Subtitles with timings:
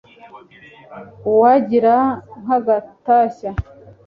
[1.29, 1.93] uwangira
[2.41, 3.51] nk'agatashya